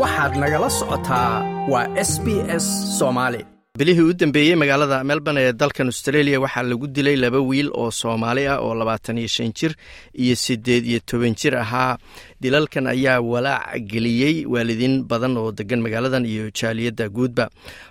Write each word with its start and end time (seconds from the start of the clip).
waxaad 0.00 0.32
nagala 0.42 0.68
socotaa. 0.78 1.32
Waa 1.72 1.86
s 2.10 2.12
b 2.24 2.26
s 2.64 2.66
soomaali 2.98 3.40
bilihii 3.78 4.02
u 4.02 4.12
dambeeyey 4.14 4.54
magaalada 4.54 5.02
melbourne 5.04 5.40
ee 5.42 5.52
dalkan 5.52 5.86
australia 5.90 6.38
waxaa 6.40 6.62
lagu 6.62 6.86
dilay 6.86 7.16
laba 7.16 7.40
wiil 7.42 7.70
oo 7.74 7.90
soomaali 7.90 8.46
ah 8.46 8.58
oo 8.62 8.74
labaatan 8.74 9.18
iyo 9.18 9.28
shan 9.28 9.50
jir 9.58 9.72
iyo 10.14 10.34
siddeed 10.36 10.86
iyo 10.86 11.00
toban 11.06 11.34
jir 11.34 11.56
ahaa. 11.58 11.98
Dilalkan 12.40 12.86
ayaa 12.86 13.18
walaac 13.20 13.82
geliyey 13.92 14.46
waalidiin 14.46 15.02
badan 15.10 15.34
oo 15.36 15.50
degan 15.52 15.80
magaaladan 15.82 16.22
iyo 16.26 16.50
jaaliyadda 16.54 17.08
guudba. 17.08 17.48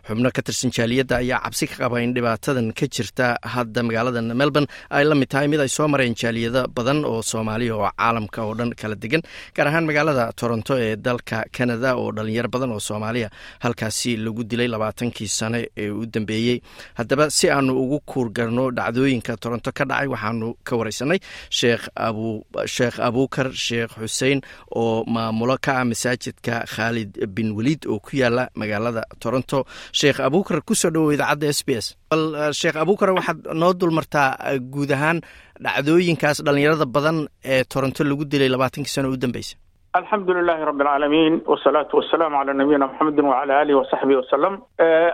Xubno 0.08 0.32
ka 0.32 0.42
tirsan 0.42 0.72
jaaliyadda 0.72 1.18
ayaa 1.20 1.40
cabsi 1.44 1.68
ka 1.68 1.76
qaba 1.84 2.00
in 2.06 2.14
dhibaatadan 2.16 2.72
ka 2.72 2.86
jirta 2.88 3.36
hadda 3.44 3.84
magaaladan 3.84 4.32
melbourne 4.40 4.68
ay 4.90 5.04
la 5.04 5.16
mid 5.16 5.28
tahay 5.28 5.48
mid 5.52 5.60
ay 5.60 5.68
soo 5.68 5.88
mareen 5.92 6.16
jaaliyado 6.16 6.68
badan 6.76 7.04
oo 7.04 7.20
soomaaliya 7.22 7.76
oo 7.76 7.90
caalamka 7.98 8.40
oo 8.48 8.56
dhan 8.56 8.72
kala 8.80 8.96
degan 8.96 9.22
gaar 9.56 9.68
ahaan 9.68 9.84
magaalada 9.90 10.32
toronto 10.40 10.80
ee 10.80 10.96
dalka 10.96 11.44
canada 11.52 11.96
oo 12.00 12.12
dhalinyaro 12.16 12.48
badan 12.56 12.72
oo 12.72 12.80
soomaaliya. 12.80 13.30
Halkaasi 13.60 14.16
lagu 14.18 14.44
dilay 14.48 14.68
labaatankii 14.72 15.28
sane 15.28 15.60
ee 15.78 15.90
u 15.90 16.06
dambeeyey. 16.06 16.58
Haddaba 16.98 17.30
si 17.30 17.50
aanu 17.50 17.74
ugu 17.84 18.00
kuurgarno 18.06 18.72
dhacdooyinka 18.72 19.38
toronto 19.38 19.72
ka 19.78 19.84
dhacay 19.90 20.08
waxaanu 20.14 20.48
ka 20.68 20.74
wareysanay 20.80 21.20
sheekh 21.50 23.00
abuukar 23.08 23.48
sheekh 23.66 23.94
xuseen 24.02 24.42
oo 24.76 25.04
maamulo 25.08 25.58
ka 25.66 25.72
ah 25.82 25.86
masaajidka 25.86 26.56
khaalid 26.74 27.12
bin 27.36 27.52
weliid 27.58 27.86
oo 27.88 28.00
ku 28.00 28.12
yaalla 28.22 28.50
magaalada 28.56 29.04
toronto. 29.20 29.66
Sheekh 29.92 30.20
abuukar 30.20 30.62
ku 30.68 30.76
soo 30.76 30.90
dhowow 30.94 31.14
idaacadda 31.14 31.48
s 31.54 31.62
b 31.68 31.70
s. 31.84 31.96
Bal 32.10 32.54
sheekh 32.54 32.76
abuukar 32.78 33.10
waxaad 33.18 33.40
noo 33.54 33.74
dulmartaa 33.74 34.60
guud 34.74 34.92
ahaan 34.92 35.22
dhacdooyinkaas 35.64 36.38
dhalinyarada 36.46 36.86
badan 36.86 37.28
ee 37.44 37.64
toronto 37.64 38.04
lagu 38.04 38.26
dilay 38.26 38.50
labaatankii 38.50 38.94
sano 38.96 39.10
u 39.14 39.18
dambeysa 39.18 39.56
alxamdu 39.98 40.34
lilahi 40.34 40.66
rabi 40.70 40.82
alcaalamiin 40.84 41.36
wasalaatu 41.52 41.98
wasalaamu 42.00 42.38
calaa 42.40 42.54
nabiyina 42.60 42.88
maxamedin 42.88 43.26
wacala 43.32 43.60
alihi 43.62 43.78
wasaxbihi 43.82 44.18
wasalam 44.22 44.54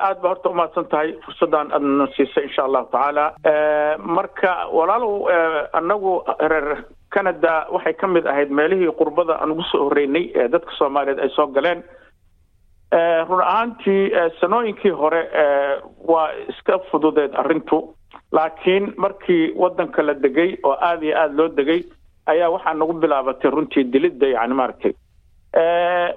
aad 0.08 0.22
ba 0.24 0.30
horta 0.32 0.50
umahadsan 0.54 0.86
tahay 0.94 1.10
fursaddan 1.26 1.72
aadna 1.78 2.08
siisay 2.16 2.44
insha 2.48 2.64
allahu 2.68 2.88
tacaala 2.94 3.26
marka 4.18 4.52
walaalow 4.78 5.14
anagu 5.80 6.14
reer 6.52 6.68
canada 7.16 7.54
waxay 7.76 7.94
ka 8.02 8.08
mid 8.16 8.26
ahayd 8.34 8.52
meelihii 8.60 8.96
qurbada 9.02 9.36
aan 9.42 9.52
ugu 9.56 9.64
soo 9.72 9.84
horeynay 9.90 10.26
ee 10.42 10.48
dadka 10.56 10.72
soomaaliyeed 10.80 11.20
ay 11.26 11.30
soo 11.36 11.48
galeen. 11.58 11.84
Run 13.30 13.42
ahaantii 13.52 14.04
sanooyinkii 14.40 14.96
hore 15.02 15.22
waa 16.12 16.30
iska 16.52 16.80
fududeed 16.92 17.36
arrintu. 17.42 17.80
Laakiin 18.32 18.94
markii 18.98 19.44
wadanka 19.56 20.02
la 20.04 20.14
degay 20.14 20.56
oo 20.64 20.76
aada 20.90 21.06
iyo 21.06 21.18
aada 21.22 21.34
loo 21.38 21.48
degay 21.60 21.82
ayaa 22.34 22.50
waxaa 22.56 22.74
nagu 22.74 22.94
bilaabatay 23.02 23.52
runtii 23.52 23.84
dilidda 23.94 24.28
yani 24.36 24.54
maaragtay. 24.54 24.94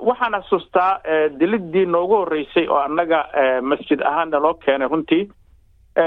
Waxaan 0.08 0.34
xasuustaa 0.42 1.00
diliddii 1.41 1.86
noogu 1.86 2.16
horreysay 2.20 2.66
oo 2.68 2.78
annaga 2.86 3.20
masjid 3.62 4.00
ahaanna 4.02 4.38
loo 4.42 4.55
keenay 4.55 4.88
runtii. 4.88 5.22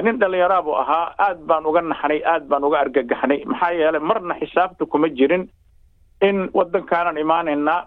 Nin 0.03 0.19
dhallinyaraa 0.19 0.61
buu 0.65 0.75
ahaa 0.75 1.13
aad 1.17 1.39
baan 1.47 1.65
uga 1.65 1.81
naxnay 1.81 2.21
aad 2.25 2.47
baan 2.49 2.63
uga 2.63 2.79
argagaxnay. 2.79 3.43
Maxaa 3.45 3.71
yeelay 3.79 3.99
marna 4.01 4.35
xisaabta 4.39 4.85
kuma 4.85 5.09
jirin 5.09 5.47
in 6.21 6.49
waddankaanan 6.53 7.17
imaanaynaa 7.17 7.79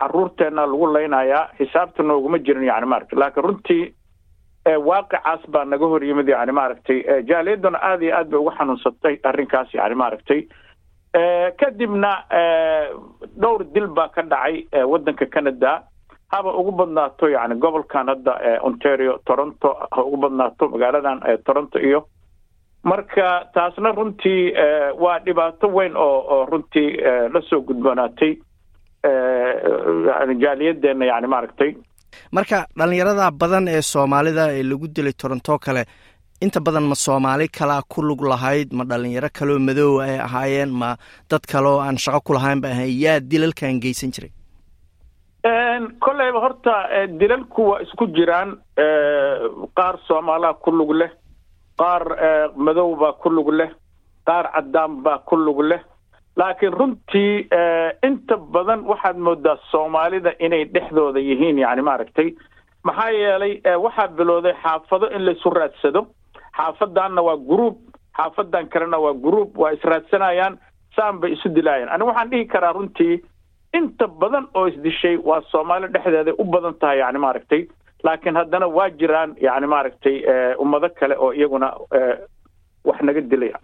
caruurteenna 0.00 0.66
lagu 0.66 0.86
laynayaa. 0.94 1.48
Xisaabta 1.58 2.02
nooguma 2.02 2.38
jirin 2.38 2.64
yani 2.68 2.86
maaragtay. 2.86 3.18
Laakiin 3.18 3.44
runtii 3.44 3.84
waaqicaas 4.88 5.46
baa 5.52 5.64
naga 5.64 5.86
hor 5.86 6.02
yimid 6.04 6.28
yani 6.28 6.52
maaragtay. 6.52 6.98
Jaaliyadduna 7.28 7.78
aada 7.82 8.04
iyo 8.04 8.16
aad 8.16 8.28
bay 8.30 8.38
uga 8.40 8.56
xanuunsatay 8.58 9.14
arrinkaas 9.24 9.74
yani 9.74 9.94
maaragtay 9.94 10.40
kadibna 11.60 12.12
dhowr 13.40 13.64
dil 13.74 13.86
baa 13.86 14.08
ka 14.08 14.22
dhacay 14.22 14.66
waddanka 14.92 15.26
canada. 15.26 15.82
Haba 16.28 16.52
ugu 16.60 16.72
badnaato 16.72 17.28
yani 17.28 17.54
gobolkan 17.56 18.08
hadda 18.08 18.60
ontario 18.62 19.18
toronto 19.26 19.68
ha 19.90 20.02
ugu 20.04 20.16
badnaato 20.16 20.68
magaaladan 20.68 21.20
toronto 21.46 21.78
iyo. 21.80 22.04
Marka 22.84 23.48
taasna 23.54 23.92
runtii 23.92 24.52
waa 25.00 25.18
dhibaato 25.24 25.66
weyn 25.68 25.96
oo 25.96 26.18
oo 26.34 26.44
runtii 26.46 26.90
la 27.32 27.40
soo 27.48 27.60
gudboonaatay. 27.60 28.36
Jaaliyadeenna 30.42 31.04
yani 31.04 31.26
maaragtay. 31.26 31.74
Marka 32.32 32.66
dhalinyarada 32.78 33.30
badan 33.40 33.68
ee 33.68 33.82
soomaalida 33.82 34.52
ee 34.52 34.62
lagu 34.62 34.86
dilay 34.88 35.12
toronto 35.12 35.58
kale 35.58 35.84
inta 36.44 36.60
badan 36.60 36.84
ma 36.90 36.94
soomaali 36.94 37.48
kalaa 37.58 37.82
ku 37.92 38.02
lug 38.02 38.20
lahayd 38.32 38.72
ma 38.78 38.84
dhalinyaro 38.84 39.28
kaloo 39.38 39.58
madoowa 39.68 40.04
ay 40.04 40.18
ahaayeen 40.26 40.70
ma 40.82 40.90
dad 41.30 41.44
kaleoo 41.52 41.80
aan 41.86 41.96
shaqo 42.04 42.20
ku 42.26 42.32
lahayn 42.36 42.60
ba 42.62 42.68
ahayn 42.74 42.92
yaa 43.04 43.20
dilalkan 43.20 43.80
geysan 43.84 44.12
jiray? 44.14 44.30
Kolleyba 46.04 46.40
horta 46.44 46.74
dilalku 47.20 47.62
waa 47.70 47.80
isku 47.82 48.06
jiraan. 48.16 48.50
Qaar 49.76 49.94
soomaalaa 50.06 50.54
ku 50.62 50.70
lug 50.70 50.90
leh 51.00 51.10
qaar 51.78 52.02
madow 52.56 52.94
baa 52.96 53.12
ku 53.22 53.30
lug 53.30 53.48
leh 53.58 53.70
qaar 54.26 54.46
caddaan 54.54 55.02
baa 55.02 55.18
ku 55.28 55.36
lug 55.36 55.60
leh. 55.70 55.80
Laakiin 56.38 56.72
runtii 56.78 57.48
inta 58.06 58.36
badan 58.36 58.84
waxaad 58.90 59.16
moodaa 59.18 59.56
soomaalida 59.70 60.32
inay 60.38 60.64
dhexdooda 60.74 61.18
yihiin 61.20 61.58
yani 61.58 61.82
maaragtay 61.82 62.28
maxaa 62.86 63.10
yeelay 63.10 63.54
waxaa 63.84 64.08
bilowday 64.18 64.54
xaafado 64.62 65.06
in 65.16 65.22
laisu 65.26 65.50
raadsado 65.50 66.06
xaafadanna 66.58 67.22
waa 67.28 67.36
gruub 67.50 67.76
xaafadan 68.18 68.68
kalena 68.72 68.98
waa 69.04 69.14
gruub 69.24 69.56
waa 69.62 69.72
israadsanayaan 69.76 70.58
saan 70.96 71.20
bay 71.20 71.32
isu 71.32 71.48
dilaayaan. 71.54 71.88
Aniga 71.94 72.08
waxaan 72.10 72.30
dhihi 72.30 72.44
karaa 72.54 72.72
runtii 72.72 73.14
inta 73.78 74.06
badan 74.08 74.46
oo 74.54 74.66
isdishay 74.68 75.16
waa 75.28 75.40
soomaali 75.50 75.86
dhexdeeday 75.94 76.34
u 76.38 76.44
badan 76.44 76.74
tahay 76.80 76.98
yani 76.98 77.18
maaragtay 77.18 77.62
laakiin 78.04 78.36
haddana 78.40 78.66
waa 78.76 78.88
jiraan 78.90 79.34
yani 79.40 79.66
maaragtay 79.66 80.16
ummado 80.58 80.88
kale 81.00 81.14
oo 81.18 81.32
iyaguna 81.32 81.68
wax 82.88 83.00
naga 83.02 83.20
dilaya 83.20 83.58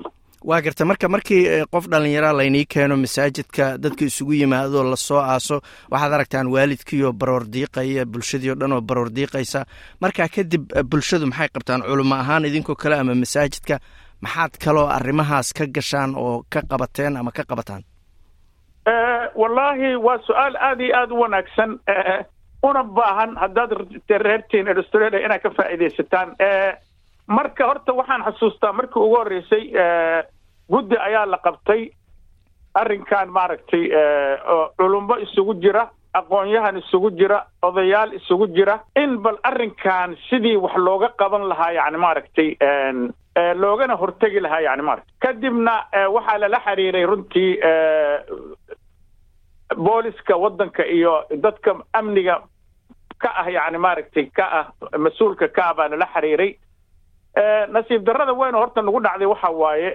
waa 0.48 0.60
garta 0.64 0.84
marka 0.84 1.08
markii 1.08 1.42
qof 1.72 1.86
dhallinyara 1.92 2.32
laynii 2.38 2.64
keeno 2.74 2.96
masaajidka 2.96 3.78
dadka 3.84 4.04
isugu 4.04 4.32
yimaadoo 4.40 4.84
la 4.90 4.96
soo 4.96 5.18
aaso 5.20 5.60
waxaad 5.90 6.12
aragtaan 6.12 6.50
waalidkiioo 6.54 7.12
baroor 7.12 7.44
diiqaya 7.54 8.04
bulshadii 8.06 8.50
o 8.50 8.54
dhan 8.60 8.72
oo 8.72 8.80
baroor 8.80 9.08
diiqaysa. 9.16 9.64
Markaa 10.00 10.28
kadib 10.28 10.62
bulshadu 10.90 11.26
maxay 11.26 11.48
qabtaan 11.54 11.82
culimo 11.88 12.14
ahaan 12.14 12.44
idinkoo 12.44 12.74
kale 12.76 12.96
ama 13.00 13.14
masaajidka 13.14 13.78
maxaad 14.20 14.52
kaloo 14.64 14.86
arrimahaas 14.96 15.52
ka 15.56 15.64
gashaan 15.66 16.12
oo 16.16 16.44
ka 16.52 16.60
qabateen 16.70 17.16
ama 17.16 17.30
ka 17.32 17.44
qabataan? 17.48 17.82
Wallaahi 19.40 19.96
waa 19.96 20.18
su'aal 20.26 20.56
aada 20.60 20.84
iyo 20.84 20.96
aada 20.96 21.14
u 21.14 21.20
wanaagsan. 21.20 21.70
Una 22.62 22.82
baahan 22.84 23.36
haddaad 23.40 23.70
reertiin 24.26 24.68
australia 24.68 25.24
inaad 25.24 25.40
ka 25.42 25.50
faa'iidaysataan. 25.56 26.36
Marka 27.26 27.64
horta 27.66 27.92
waxaan 27.96 28.22
xasuustaa 28.28 28.72
markii 28.72 29.00
ugu 29.02 29.16
horreysay 29.16 29.64
guddi 30.70 30.96
ayaa 31.06 31.26
la 31.26 31.38
qabtay 31.38 31.90
arrinkan 32.74 33.28
maaragtay 33.28 33.84
oo 34.54 34.68
culummo 34.78 35.16
isugu 35.24 35.54
jira 35.62 35.90
aqoon-yahan 36.14 36.76
isugu 36.78 37.10
jira 37.18 37.38
odayaal 37.62 38.12
isugu 38.14 38.46
jira. 38.56 38.76
In 38.96 39.18
bal 39.22 39.38
arrinkan 39.42 40.16
sidii 40.30 40.56
wax 40.56 40.76
looga 40.76 41.08
qaban 41.18 41.48
lahaa 41.48 41.72
yani 41.72 41.98
maaragtay 41.98 42.48
loogana 43.62 43.96
hortegi 43.96 44.40
lahaa 44.40 44.60
yani 44.60 44.82
maaragtay. 44.82 45.14
Kadibna 45.20 45.74
waxaa 46.14 46.38
lala 46.38 46.60
xiriiray 46.66 47.06
runtii 47.06 47.50
booliska 49.76 50.36
waddanka 50.36 50.86
iyo 50.86 51.24
dadka 51.42 51.74
amniga 51.92 52.42
ka 53.18 53.30
ah 53.42 53.48
yani 53.50 53.78
maaragtay 53.78 54.26
ka 54.36 54.44
ah 54.60 54.66
mas'uulka 54.98 55.48
ka 55.48 55.62
ah 55.70 55.74
baa 55.74 55.88
lala 55.88 56.06
xiriiray 56.14 56.50
nasiib 57.72 58.04
darrada 58.06 58.32
weyn 58.34 58.54
horta 58.54 58.82
nagu 58.82 59.00
dhacday 59.00 59.26
waxa 59.26 59.50
waaye 59.50 59.90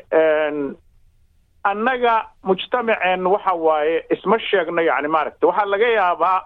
annaga 1.64 2.16
mujtamaceen 2.44 3.26
waxa 3.28 3.54
waaye 3.54 4.04
isma 4.16 4.40
sheegno 4.40 4.82
yani 4.82 5.08
maaragta 5.08 5.48
waxaa 5.48 5.66
laga 5.66 5.88
yaabaa 5.88 6.40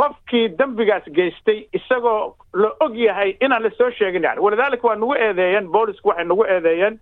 qofkii 0.00 0.48
dembigaas 0.58 1.04
geystay 1.16 1.58
isagoo 1.72 2.36
la 2.54 2.70
og 2.80 2.94
yahay 2.96 3.36
inaan 3.40 3.62
la 3.62 3.70
soo 3.78 3.90
sheegin 3.90 4.22
yani 4.24 4.40
walidaalika 4.40 4.88
waa 4.88 4.96
nagu 4.96 5.14
eedeeyeen 5.14 5.68
boolisku 5.72 6.08
waxay 6.08 6.24
nagu 6.24 6.44
eedeeyeen 6.44 6.98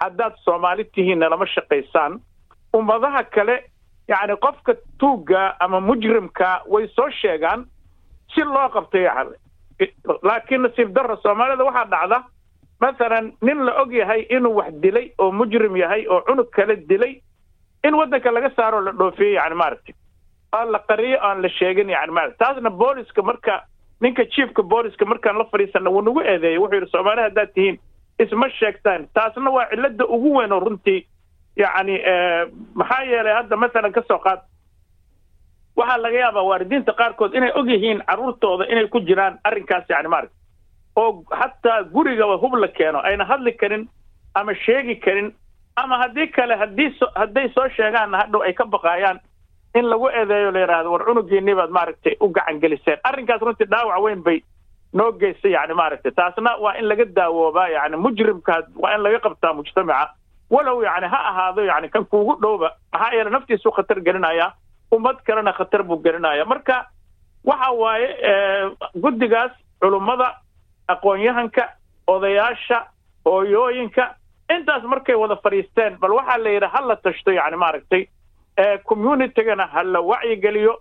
haddaad 0.00 0.34
soomaali 0.44 0.84
tihiinna 0.84 1.28
lama 1.28 1.46
shaqaysaan. 1.46 2.20
Ummadaha 2.76 3.22
kale 3.24 3.64
yani 4.08 4.36
qofka 4.36 4.74
tuugga 4.98 5.56
ama 5.60 5.80
mujrimka 5.80 6.62
way 6.66 6.88
soo 6.96 7.10
sheegaan 7.10 7.64
si 8.34 8.40
loo 8.44 8.68
qabtay 8.68 9.02
yani 9.02 9.30
laakiin 10.22 10.62
nasiib 10.62 10.92
darra 10.94 11.16
soomaalida 11.22 11.64
waxaa 11.64 11.84
dhacda 11.94 12.18
mathalan 12.80 13.32
nin 13.42 13.64
la 13.66 13.72
og 13.82 13.92
yahay 13.92 14.20
inuu 14.36 14.54
wax 14.60 14.72
dilay 14.82 15.10
oo 15.18 15.30
mujrim 15.32 15.76
yahay 15.76 16.06
oo 16.08 16.20
cunug 16.28 16.50
kale 16.50 16.76
dilay 16.88 17.20
in 17.84 17.94
waddanka 17.94 18.30
laga 18.30 18.50
saaroo 18.56 18.80
la 18.80 18.92
dhoofiyey 18.92 19.34
yani 19.34 19.54
maaragtay 19.54 19.94
aan 20.52 20.70
la 20.72 20.78
qariyo 20.88 21.18
aan 21.22 21.42
la 21.42 21.48
sheegin 21.48 21.88
yani 21.90 22.12
maarata 22.12 22.36
taasna 22.44 22.70
booliska 22.70 23.22
marka 23.22 23.62
ninka 24.00 24.24
chiefka 24.34 24.62
booliska 24.62 25.04
markaan 25.04 25.38
la 25.38 25.44
fadhiisana 25.44 25.90
wuu 25.90 26.00
nagu 26.02 26.20
eedeeyey. 26.20 26.58
Wuxuu 26.58 26.74
yidhi 26.76 26.90
soomaali 26.90 27.20
haddaad 27.22 27.50
tihiin 27.54 27.78
isma 28.18 28.48
sheegtaan. 28.50 29.08
Taasna 29.14 29.50
waa 29.50 29.66
cilada 29.70 30.04
ugu 30.06 30.34
weyn 30.38 30.52
oo 30.52 30.60
runtii 30.60 31.06
yacni 31.56 31.98
maxaa 32.74 33.02
yeelay 33.10 33.34
hadda 33.34 33.56
mathalan 33.56 33.92
ka 33.92 34.02
soo 34.08 34.18
qaad 34.18 34.40
waxaa 35.80 35.98
laga 36.04 36.18
yaabaa 36.24 36.42
waalidiinta 36.50 36.92
qaarkood 37.00 37.34
inay 37.38 37.52
og 37.60 37.68
yihiin 37.74 38.02
carruurtooda 38.08 38.64
inay 38.72 38.86
ku 38.94 39.00
jiraan 39.10 39.38
arrinkaas 39.44 39.84
yani 39.94 40.08
maaragta 40.08 40.36
oo 40.96 41.24
hataa 41.40 41.82
gurigaba 41.94 42.36
hub 42.42 42.54
la 42.64 42.68
keeno 42.68 42.98
ayna 43.10 43.24
hadli 43.24 43.52
karin 43.60 43.88
ama 44.34 44.54
sheegi 44.64 44.96
karin 45.04 45.28
ama 45.76 45.98
haddii 46.02 46.26
kale 46.36 46.54
haddii 46.62 46.90
so 46.98 47.06
hadday 47.14 47.48
soo 47.54 47.68
sheegaanna 47.76 48.18
hadhow 48.22 48.42
ay 48.42 48.52
ka 48.52 48.64
baqaayaan 48.74 49.20
in 49.78 49.86
lagu 49.90 50.08
eedeeyo 50.10 50.50
la 50.54 50.60
yidhaahdo 50.64 50.92
war 50.92 51.04
cunugiinii 51.08 51.54
baad 51.60 51.70
maaragtay 51.70 52.16
u 52.20 52.28
gacan 52.28 52.58
geliseen. 52.60 52.98
Arrinkaas 53.10 53.40
runtii 53.46 53.66
dhaawac 53.70 54.02
weyn 54.04 54.22
bay 54.26 54.38
noo 54.92 55.12
geystay 55.12 55.52
yani 55.52 55.74
maaragtay. 55.74 56.10
Taasna 56.12 56.56
waa 56.64 56.74
in 56.78 56.88
laga 56.88 57.04
daawoobaa 57.04 57.68
yani 57.68 57.96
mujrimka 57.96 58.56
waa 58.82 58.94
in 58.96 59.02
laga 59.02 59.18
qabtaa 59.26 59.52
mujtamaca 59.54 60.10
walow 60.50 60.82
yani 60.82 61.06
ha 61.06 61.18
ahaado 61.30 61.64
yani 61.64 61.88
kan 61.88 62.04
kuugu 62.04 62.34
dhowba 62.42 62.72
maxaa 62.92 63.12
yeele 63.14 63.30
naftiisu 63.30 63.70
khatar 63.76 64.00
gelinaya 64.00 64.52
ummad 64.92 65.16
kalena 65.26 65.52
khatar 65.52 65.82
buu 65.82 65.98
gelinaya. 66.04 66.44
Marka 66.44 66.86
waxa 67.44 67.70
waaye 67.72 68.08
guddigaas 69.02 69.52
culummada 69.80 70.28
aqoon-yahanka 70.88 71.64
odayaasha 72.06 72.78
hooyooyinka 73.26 74.14
intaas 74.54 74.82
markay 74.82 75.14
wada 75.14 75.36
fadhiisteen 75.44 75.98
bal 76.00 76.12
waxaa 76.18 76.38
la 76.44 76.50
yidhi 76.50 76.66
ha 76.74 76.80
la 76.88 76.96
tashto 76.96 77.30
yani 77.32 77.56
maaragtay 77.56 78.02
communitygana 78.84 79.66
ha 79.72 79.82
la 79.84 80.00
wacyigeliyo 80.00 80.74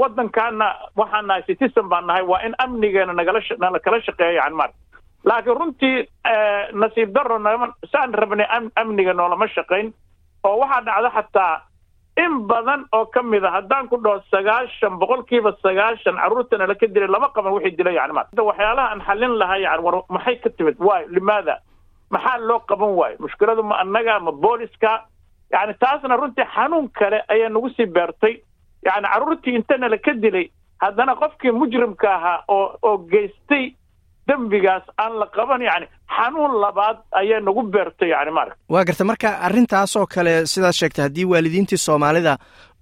waddankaana 0.00 0.66
waxaan 0.96 1.26
nahay 1.26 1.42
citizen 1.46 1.88
baan 1.88 2.06
nahay 2.06 2.22
waa 2.22 2.40
in 2.46 2.54
amnigeena 2.58 3.12
nagala 3.12 3.40
nala 3.58 3.78
kala 3.80 4.00
shaqeeyo 4.06 4.32
yani 4.40 4.54
maaragta 4.56 4.80
laakiin 5.24 5.56
runtii 5.60 6.08
nasiib 6.72 7.12
daro 7.14 7.38
nama 7.38 7.68
saan 7.92 8.14
rabnay 8.14 8.46
amniga 8.76 9.12
noolama 9.12 9.48
shaqayn 9.56 9.92
oo 10.44 10.56
waxaa 10.62 10.80
dhacda 10.86 11.10
xataa 11.16 11.54
in 12.24 12.46
badan 12.48 12.84
oo 12.92 13.04
ka 13.06 13.22
mid 13.22 13.44
a 13.44 13.50
haddaan 13.50 13.88
ku 13.88 13.96
dhaho 14.04 14.20
sagaashan 14.32 14.98
boqolkiiba 15.00 15.52
sagaashan 15.62 16.16
carruurtana 16.16 16.66
laka 16.66 16.86
dilay 16.86 17.08
lama 17.08 17.28
qaban 17.34 17.52
wixii 17.52 17.76
dilay 17.76 17.94
yani 17.94 18.12
maarata 18.12 18.42
waxyaalaha 18.42 18.88
aan 18.92 19.00
xallin 19.08 19.34
lahaa 19.38 19.58
yani 19.64 19.82
war 19.82 20.02
maxay 20.08 20.36
ka 20.40 20.50
timid? 20.50 20.76
Waayo 20.78 21.06
limaada 21.08 21.58
maxaa 22.10 22.38
loo 22.48 22.60
qaban 22.68 22.92
waayo? 22.98 23.16
Mushkiladu 23.20 23.62
ma 23.62 23.76
annaga 23.82 24.20
ma 24.20 24.32
booliska. 24.32 25.04
Yani 25.52 25.74
taasna 25.80 26.16
runtii 26.16 26.44
xanuun 26.54 26.88
kale 26.98 27.20
ayaa 27.28 27.48
nagu 27.48 27.68
sii 27.76 27.86
beertay. 27.86 28.40
Yani 28.86 29.06
carruurtii 29.12 29.54
intana 29.54 29.88
laka 29.88 30.12
dilay 30.14 30.48
haddana 30.80 31.14
qofkii 31.20 31.50
mujrimka 31.52 32.08
ahaa 32.14 32.42
oo 32.48 32.76
oo 32.82 32.96
geystay 33.12 33.74
dembigaas 34.28 34.84
aan 35.02 35.12
la 35.20 35.26
qaban 35.36 35.62
yani 35.70 35.86
xanuun 36.16 36.52
labaad 36.64 36.96
ayaa 37.20 37.40
nagu 37.46 37.62
beertay 37.74 38.08
yani 38.14 38.30
maaragta 38.36 38.58
waa 38.74 38.84
garta 38.88 39.04
marka 39.10 39.28
arrintaasoo 39.46 40.06
kale 40.14 40.32
sidaad 40.52 40.74
sheegtay 40.80 41.02
haddii 41.06 41.26
waalidiintii 41.32 41.78
soomaalida 41.86 42.32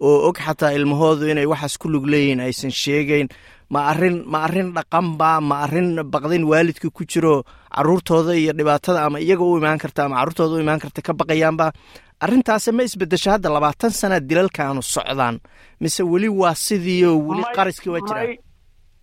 oo 0.09 0.17
og 0.29 0.37
xataa 0.47 0.73
ilmahoodu 0.79 1.25
inay 1.33 1.47
waxaas 1.53 1.75
ku 1.83 1.89
lug 1.95 2.07
leeyihiin 2.13 2.41
aysan 2.47 2.71
sheegayn 2.83 3.29
ma 3.75 3.81
arrin 3.93 4.17
ma 4.33 4.39
arrin 4.47 4.69
dhaqanba 4.77 5.31
ma 5.49 5.57
arrin 5.65 5.89
baqdin 6.15 6.45
waalidka 6.53 6.89
ku 6.97 7.03
jiro 7.13 7.35
carruurtooda 7.77 8.33
iyo 8.41 8.53
dhibaatada 8.59 9.05
ama 9.07 9.19
iyaga 9.21 9.45
u 9.45 9.59
imaan 9.61 9.79
karta 9.85 10.05
ama 10.05 10.17
carruurtooda 10.21 10.55
u 10.57 10.61
imaan 10.65 10.81
karta 10.85 11.01
ka 11.07 11.13
baqayaanba 11.21 11.67
arrintaasi 12.25 12.71
ma 12.77 12.83
isbedesho 12.89 13.31
hadda 13.35 13.49
labaatan 13.57 13.91
sana 14.01 14.17
dilalkaanu 14.29 14.83
socdaan. 14.95 15.37
Mise 15.81 16.03
weli 16.13 16.29
waa 16.41 16.55
sidii 16.67 17.05
oo 17.11 17.17
weli 17.29 17.45
qariskii 17.57 17.91
waa 17.95 18.01
jiraan 18.09 18.31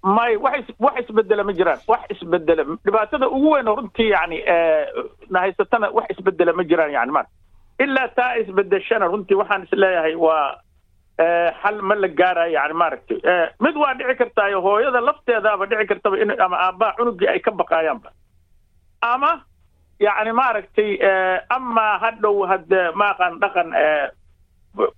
may 0.04 0.36
wax 0.38 0.66
wax 0.80 0.96
isbedela 1.06 1.44
ma 1.44 1.54
jiraan 1.54 1.80
wax 1.88 2.02
isbedela 2.16 2.64
dhibaatada 2.86 3.28
ugu 3.30 3.52
weyn 3.54 3.66
runtii 3.68 4.10
yani 4.10 4.40
na 5.30 5.40
haysatana 5.40 5.90
wax 5.98 6.10
isbedela 6.16 6.54
ma 6.54 6.64
jiraan 6.64 6.92
yani 6.92 7.12
mar 7.12 7.26
ilaa 7.80 8.08
taa 8.18 8.36
isbedeshana 8.42 9.06
runtii 9.14 9.36
waxaan 9.42 9.64
is 9.64 9.72
leeyahay 9.84 10.16
waa 10.16 10.58
xal 11.62 11.82
ma 11.82 11.96
la 11.96 12.08
gaarayo 12.08 12.54
yani 12.54 12.74
maaragtay. 12.74 13.18
Mid 13.60 13.76
waa 13.78 13.94
dhici 13.94 14.16
kartaayo 14.22 14.62
hooyada 14.62 15.02
lafteedaaba 15.02 15.66
dhici 15.70 15.86
kartaba 15.92 16.18
in 16.18 16.32
ama 16.42 16.58
aabbaha 16.66 16.96
cunugii 16.98 17.28
ay 17.28 17.40
ka 17.40 17.52
baqaayaanba. 17.52 18.10
Ama 19.02 19.32
yani 20.00 20.32
maaragtay 20.32 20.98
ama 21.50 21.86
hadhow 22.02 22.42
hadde 22.50 22.82
maaqan 23.02 23.38
dhaqan 23.44 23.70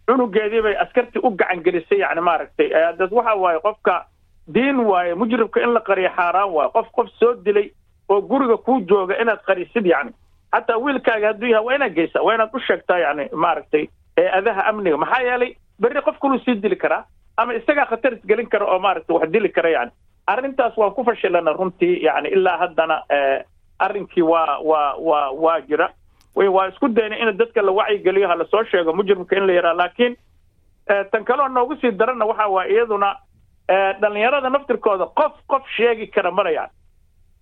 cunugeedii 0.07 0.61
bay 0.63 0.75
askartii 0.83 1.19
u 1.23 1.29
gacan 1.35 1.63
gelisay 1.63 1.99
yani 1.99 2.21
maaragtay. 2.21 2.69
Das 2.99 3.11
waxa 3.11 3.35
waaye 3.35 3.59
qofka 3.59 4.05
diin 4.47 4.79
waaye 4.79 5.13
mujrimka 5.15 5.61
in 5.61 5.73
la 5.73 5.79
qariyo 5.79 6.09
xaaraan 6.15 6.49
waaye 6.51 6.69
qof 6.71 6.87
qof 6.91 7.07
soo 7.19 7.33
dilay 7.45 7.71
oo 8.09 8.21
guriga 8.21 8.57
kuu 8.57 8.79
jooga 8.81 9.17
inaad 9.21 9.39
qarisid 9.47 9.85
yani 9.85 10.11
xataa 10.53 10.77
wiilkaaga 10.77 11.27
hadduu 11.27 11.47
yahay 11.49 11.65
waa 11.65 11.75
inaad 11.75 11.93
geysaa 11.95 12.21
waa 12.23 12.35
inaad 12.35 12.49
u 12.53 12.59
sheegtaa 12.59 12.99
yani 12.99 13.29
maaragtay 13.33 13.87
eeadaha 14.17 14.65
amniga. 14.65 14.97
Maxaa 14.97 15.21
yeelay 15.23 15.55
berri 15.79 16.01
qof 16.01 16.19
kaluu 16.19 16.39
sii 16.45 16.55
dili 16.55 16.75
karaa 16.75 17.05
ama 17.37 17.53
isagaa 17.53 17.85
khatar 17.85 18.13
isgelin 18.13 18.49
kara 18.49 18.65
oo 18.65 18.79
maaragtay 18.79 19.15
wax 19.15 19.29
dili 19.29 19.49
kara 19.49 19.69
yani 19.69 19.91
arrintaas 20.27 20.77
waan 20.77 20.91
ku 20.93 21.03
fashilana 21.03 21.53
runtii 21.53 22.03
yani 22.03 22.29
ilaa 22.29 22.57
haddana 22.57 23.01
arrinkii 23.79 24.21
waa 24.23 24.59
waa 24.59 24.95
waa 24.99 25.31
waa 25.31 25.61
jira. 25.61 25.89
Waa 26.35 26.67
isku 26.67 26.87
dayna 26.87 27.17
in 27.17 27.37
dadka 27.37 27.61
la 27.61 27.71
wacyigeliyo 27.71 28.27
ha 28.27 28.35
la 28.35 28.45
soo 28.45 28.63
sheego 28.63 28.93
mujrimka 28.93 29.35
in 29.37 29.47
la 29.47 29.53
yaraa 29.53 29.73
laakiin 29.73 30.15
tan 31.11 31.23
kaleo 31.25 31.47
noogu 31.47 31.75
sii 31.75 31.91
darana 31.91 32.25
waxa 32.25 32.47
waaye 32.47 32.73
iyaduna 32.73 33.15
dhalinyarada 33.69 34.49
naftirkooda 34.49 35.05
qof 35.15 35.33
qof 35.47 35.63
sheegi 35.77 36.07
kara 36.07 36.31
marayaan 36.31 36.69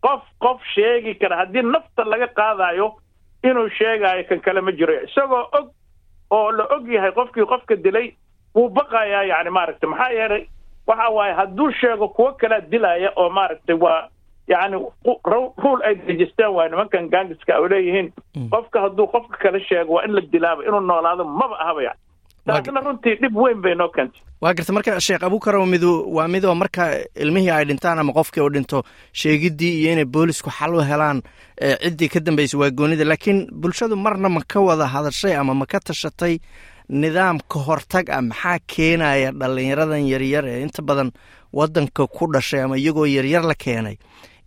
qof 0.01 0.21
qof 0.39 0.61
sheegi 0.75 1.15
kara. 1.15 1.37
Haddii 1.37 1.61
nafta 1.61 2.03
laga 2.05 2.27
qaadayo 2.27 2.93
inuu 3.43 3.69
sheegaayo 3.69 4.23
kan 4.29 4.39
kale 4.41 4.61
ma 4.61 4.71
jiro. 4.71 4.93
Isagoo 5.03 5.47
og 5.53 5.71
oo 6.31 6.51
la 6.51 6.63
og 6.75 6.87
yahay 6.87 7.11
qofkii 7.11 7.45
qofka 7.45 7.75
dilay 7.75 8.13
wuu 8.55 8.69
baqayaa 8.69 9.23
yani 9.23 9.49
maaragtay. 9.49 9.89
Maxaa 9.89 10.09
yeelay 10.13 10.47
waxa 10.87 11.09
waaye 11.09 11.33
hadduu 11.33 11.71
sheego 11.71 12.07
kuwo 12.09 12.33
kalea 12.33 12.61
dilaya 12.61 13.11
oo 13.15 13.29
maaragtay 13.29 13.75
waa 13.75 14.07
yani 14.47 14.77
ruul 15.63 15.81
ay 15.83 15.95
dejisteen 15.95 16.49
waay 16.53 16.69
nimankan 16.69 17.09
gangiska 17.09 17.59
oo 17.59 17.67
leeyihiin. 17.67 18.13
Qofka 18.49 18.81
hadduu 18.81 19.07
qofka 19.07 19.37
kale 19.37 19.59
sheego 19.59 19.93
waa 19.93 20.03
in 20.05 20.15
la 20.15 20.21
dilaaba 20.21 20.63
inuu 20.63 20.79
noolaado 20.79 21.23
maba 21.25 21.59
ahaba 21.59 21.83
yani 21.83 21.99
taasna 22.45 22.81
runtii 22.85 23.15
dhib 23.21 23.35
weyn 23.41 23.59
bay 23.63 23.75
noo 23.75 23.89
keentay. 23.95 24.21
Waa 24.41 24.53
garta 24.57 24.73
marka 24.73 24.99
sheekh 24.99 25.23
abuukarow 25.27 25.65
midu 25.65 25.91
waa 26.15 26.27
midoo 26.27 26.55
marka 26.55 26.83
ilmihii 27.23 27.49
ay 27.57 27.65
dhintaan 27.69 27.99
ama 27.99 28.13
qofkii 28.17 28.41
uu 28.43 28.49
dhinto 28.55 28.83
sheegiddii 29.13 29.73
iyo 29.81 29.91
inay 29.93 30.05
boolisku 30.05 30.49
xal 30.49 30.73
u 30.75 30.81
helaan 30.81 31.21
ciddii 31.83 32.09
ka 32.13 32.19
dambaysay 32.19 32.59
waa 32.59 32.69
goonida. 32.71 33.05
Laakiin 33.05 33.47
bulshadu 33.61 33.95
marna 33.95 34.29
ma 34.29 34.41
ka 34.47 34.59
wada 34.59 34.85
hadashay 34.93 35.35
ama 35.35 35.53
ma 35.53 35.65
ka 35.65 35.79
tashatay 35.79 36.39
nidaam 36.89 37.37
ka 37.51 37.59
hortag 37.67 38.09
ah 38.09 38.21
maxaa 38.21 38.57
keenaya 38.67 39.31
dhallinyaradan 39.31 40.03
yaryar 40.11 40.45
ee 40.49 40.61
inta 40.65 40.81
badan 40.81 41.11
waddanka 41.53 42.07
ku 42.07 42.25
dhashay 42.33 42.61
ama 42.65 42.75
iyagoo 42.77 43.05
yaryar 43.05 43.43
la 43.45 43.55
keenay? 43.55 43.97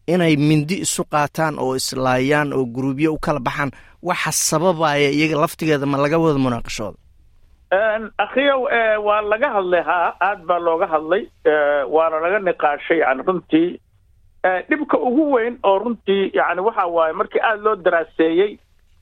Inay 0.07 0.37
mindi 0.37 0.83
isu 0.85 1.05
qaataan 1.13 1.55
oo 1.59 1.77
islaayaan 1.81 2.53
oo 2.53 2.65
guruubyo 2.75 3.15
u 3.15 3.19
kala 3.19 3.41
baxaan 3.41 3.71
waxa 4.03 4.33
sababaya 4.33 5.09
iyaga 5.11 5.37
laftigeeda 5.41 5.87
ma 5.87 5.97
laga 6.03 6.19
wada 6.19 6.39
munaaqashooda 6.39 6.99
akhiyow 8.25 8.61
waa 9.07 9.21
laga 9.23 9.49
hadlay 9.57 9.83
haa 9.83 10.15
aad 10.29 10.45
baa 10.49 10.59
looga 10.59 10.87
hadlay 10.87 11.23
waana 11.95 12.21
laga 12.25 12.39
niqaashay 12.39 12.99
yani 12.99 13.23
runtii 13.27 13.81
dhibka 14.69 14.99
ugu 14.99 15.25
weyn 15.35 15.59
oo 15.63 15.79
runtii 15.79 16.31
yani 16.35 16.61
waxa 16.61 16.87
waaye 16.87 17.13
markii 17.13 17.41
aada 17.41 17.63
loo 17.63 17.77
daraaseeyey 17.77 18.59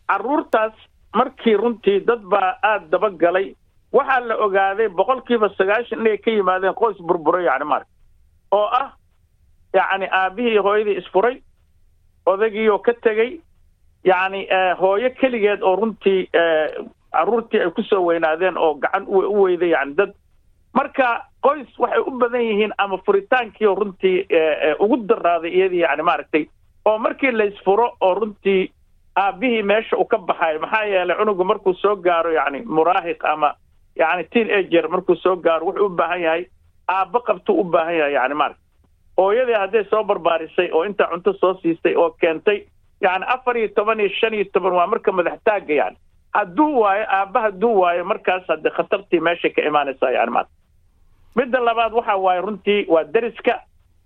carruurtaas 0.09 0.73
markii 1.14 1.57
runtii 1.57 2.00
dad 2.07 2.23
baa 2.33 2.50
aada 2.62 2.87
dabagalay 2.93 3.55
waxaa 3.93 4.21
la 4.21 4.35
ogaaday 4.47 4.88
boqolkiiba 4.88 5.49
sagaashan 5.59 6.00
inay 6.00 6.17
ka 6.19 6.31
yimaadeen 6.31 6.75
qoys 6.75 6.99
burburay 7.09 7.45
yani 7.45 7.64
marka 7.64 7.88
oo 8.52 8.67
ah 8.81 8.88
yacni 9.75 10.07
aabihii 10.21 10.59
hooyadii 10.67 10.97
isfuray 11.02 11.37
odagiioo 12.26 12.79
ka 12.79 12.93
tegey 13.05 13.41
yacni 14.05 14.47
hooyo 14.81 15.11
keligeed 15.21 15.62
oo 15.62 15.76
runtii 15.76 16.29
carruurtii 17.12 17.61
ay 17.61 17.71
ku 17.71 17.83
soo 17.83 18.02
weynaadeen 18.07 18.59
oo 18.59 18.75
gacan 18.75 19.04
u 19.09 19.42
weyday 19.42 19.69
yani 19.71 19.95
dad. 19.97 20.12
Marka 20.75 21.09
qoys 21.45 21.69
waxay 21.78 22.00
u 22.07 22.11
badan 22.19 22.40
yihiin 22.40 22.73
ama 22.78 22.99
furitaankii 23.07 23.66
oo 23.66 23.75
runtii 23.75 24.26
ugu 24.81 24.97
daraaday 25.09 25.50
iyadii 25.50 25.81
yani 25.85 26.02
maaragtay 26.02 26.47
oo 26.85 26.99
markii 26.99 27.33
laysfuro 27.33 27.92
oo 28.00 28.14
runtii 28.14 28.73
aabihii 29.16 29.62
meesha 29.62 29.97
uu 29.97 30.04
ka 30.04 30.19
baxayo 30.19 30.61
maxaa 30.61 30.85
yeelay 30.85 31.16
cunugu 31.16 31.45
markuu 31.45 31.75
soo 31.75 31.97
gaaro 31.97 32.31
yani 32.33 32.62
muraahiq 32.64 33.25
ama 33.25 33.54
yani 33.97 34.25
teen 34.25 34.50
ager 34.50 34.88
markuu 34.88 35.16
soo 35.16 35.37
gaaro 35.37 35.66
wuxuu 35.66 35.87
u 35.87 35.88
baahan 35.88 36.21
yahay 36.23 36.45
aabbo 36.88 37.21
qabtuu 37.21 37.61
u 37.61 37.64
baahan 37.64 37.95
yahay 37.97 38.12
yani 38.12 38.35
maaragta 38.35 38.62
hooyadii 39.16 39.54
hadday 39.61 39.85
soo 39.90 40.04
barbaarisay 40.04 40.71
oo 40.73 40.85
intaa 40.85 41.07
cunto 41.12 41.33
soo 41.33 41.54
siistay 41.62 41.95
oo 41.97 42.11
keentay 42.21 42.64
yani 43.00 43.25
afar 43.28 43.57
iyo 43.57 43.69
toban 43.69 44.00
iyo 44.00 44.09
shan 44.09 44.35
iyo 44.35 44.45
toban 44.52 44.73
waa 44.73 44.87
marka 44.87 45.12
madaxtaagga 45.12 45.75
yani 45.75 45.97
hadduu 46.37 46.81
waayo 46.81 47.05
aabba 47.19 47.41
hadduu 47.47 47.75
waayo 47.81 48.05
markaas 48.05 48.47
hadde 48.49 48.71
khatartii 48.77 49.21
meeshay 49.21 49.51
ka 49.57 49.62
imaanaysaa 49.71 50.11
yani 50.11 50.31
maarata 50.31 50.53
midda 51.37 51.61
labaad 51.69 51.93
waxa 51.93 52.17
waaye 52.17 52.41
runtii 52.41 52.87
waa 52.89 53.05
deriska 53.15 53.55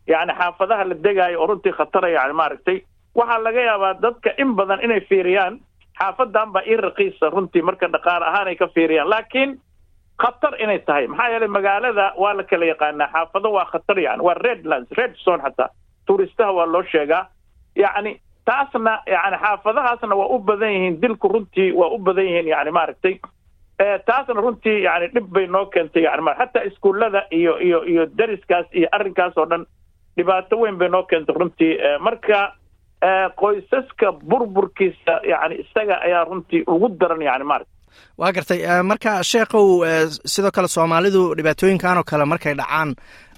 yani 0.06 0.32
xaafadaha 0.40 0.84
la 0.84 0.94
degaayo 0.94 1.40
oo 1.42 1.46
runtii 1.46 1.72
khatara 1.72 2.08
yani 2.08 2.32
maaragtay 2.32 2.78
waxaa 3.14 3.38
laga 3.46 3.60
yaabaa 3.68 3.94
dadka 4.04 4.30
in 4.42 4.54
badan 4.58 4.80
inay 4.84 5.00
fiiriyaan 5.00 5.60
xaafadan 5.98 6.52
baa 6.52 6.62
ii 6.70 6.76
raqiisa 6.86 7.30
runtii 7.30 7.62
marka 7.62 7.86
dhaqaale 7.94 8.24
ahaan 8.26 8.48
ay 8.48 8.56
ka 8.56 8.66
fiiriyaan. 8.74 9.08
Laakiin 9.10 9.50
khatar 10.22 10.54
inay 10.62 10.78
tahay. 10.78 11.06
Maxaa 11.06 11.28
yeelay 11.32 11.48
magaalada 11.48 12.12
waa 12.22 12.34
la 12.36 12.42
kala 12.50 12.64
yaqaanaa 12.72 13.08
xaafado 13.12 13.48
waa 13.56 13.64
khatar 13.72 13.98
yani 13.98 14.22
waa 14.26 14.34
redlands 14.34 14.90
red 14.98 15.14
zone 15.24 15.42
xataa. 15.42 15.68
Tuuristaha 16.06 16.52
waa 16.52 16.66
loo 16.72 16.82
sheegaa. 16.92 17.24
Yacni 17.76 18.12
taasna 18.48 18.92
yani 19.14 19.36
xaafadahaasna 19.44 20.14
waa 20.20 20.28
u 20.34 20.38
badan 20.48 20.72
yihiin 20.74 21.00
dilku 21.02 21.28
runtii 21.34 21.72
waa 21.80 21.88
u 21.96 21.98
badan 21.98 22.24
yihiin 22.28 22.48
yani 22.54 22.70
maaragtay 22.78 23.14
taasna 24.08 24.40
runtii 24.46 24.78
yani 24.88 25.06
dhib 25.14 25.26
bay 25.34 25.46
noo 25.46 25.66
keentay 25.74 26.02
yani 26.08 26.22
ma 26.26 26.34
xataa 26.40 26.62
iskuullada 26.70 27.20
iyo 27.38 27.58
iyo 27.66 27.78
iyo 27.92 28.06
dariskaas 28.18 28.66
iyo 28.78 28.88
arrinkaas 28.96 29.38
oo 29.38 29.46
dhan 29.50 29.66
dhibaato 30.16 30.54
weyn 30.62 30.76
bay 30.80 30.88
noo 30.88 31.02
keentay 31.10 31.34
runtii 31.40 31.72
marka 32.06 32.40
qoysaska 33.40 34.12
burburkiisa 34.30 35.14
yani 35.32 35.54
isaga 35.64 35.96
ayaa 36.06 36.24
runtii 36.24 36.62
ugu 36.66 36.88
daran 37.00 37.22
yani 37.28 37.44
maaragta 37.44 37.72
waa 38.18 38.32
gartay 38.36 38.60
marka 38.90 39.12
sheekhow 39.30 39.66
sidoo 40.34 40.50
kale 40.56 40.68
soomaalidu 40.76 41.22
dhibaatooyinkan 41.38 41.98
oo 41.98 42.04
kale 42.10 42.24
markay 42.32 42.54
dhacaan 42.60 42.94